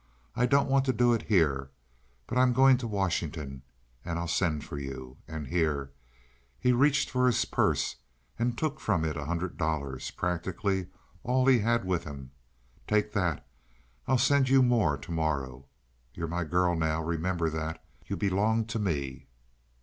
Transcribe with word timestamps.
I 0.35 0.47
don't 0.47 0.67
want 0.67 0.85
to 0.85 0.93
do 0.93 1.13
it 1.13 1.27
here. 1.27 1.69
But 2.25 2.39
I'm 2.39 2.53
going 2.53 2.75
to 2.77 2.87
Washington, 2.87 3.61
and 4.03 4.17
I'll 4.17 4.27
send 4.27 4.63
for 4.63 4.79
you. 4.79 5.17
And 5.27 5.45
here"—he 5.45 6.71
reached 6.71 7.11
for 7.11 7.27
his 7.27 7.45
purse 7.45 7.97
and 8.39 8.57
took 8.57 8.79
from 8.79 9.05
it 9.05 9.15
a 9.15 9.25
hundred 9.25 9.57
dollars, 9.57 10.09
practically 10.09 10.87
all 11.23 11.45
he 11.45 11.59
had 11.59 11.85
with 11.85 12.03
him, 12.05 12.31
"take 12.87 13.13
that. 13.13 13.45
I'll 14.07 14.17
send 14.17 14.49
you 14.49 14.63
more 14.63 14.97
tomorrow. 14.97 15.65
You're 16.15 16.27
my 16.27 16.45
girl 16.45 16.75
now—remember 16.75 17.51
that. 17.51 17.83
You 18.07 18.17
belong 18.17 18.65
to 18.65 18.79
me." 18.79 19.27